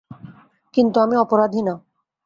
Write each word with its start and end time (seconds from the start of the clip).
কিন্তু 0.73 0.97
আমি 0.99 1.15
অপরাধী 1.17 1.61
না। 1.61 1.73